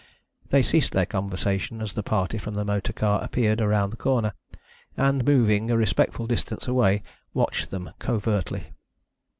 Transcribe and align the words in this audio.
They 0.49 0.63
ceased 0.63 0.93
their 0.93 1.05
conversation 1.05 1.79
as 1.79 1.93
the 1.93 2.01
party 2.01 2.39
from 2.39 2.55
the 2.55 2.65
motor 2.65 2.91
car 2.91 3.23
appeared 3.23 3.61
around 3.61 3.91
the 3.91 3.97
corner, 3.97 4.33
and, 4.97 5.23
moving 5.23 5.69
a 5.69 5.77
respectful 5.77 6.25
distance 6.25 6.67
away, 6.67 7.03
watched 7.35 7.69
them 7.69 7.91
covertly. 7.99 8.73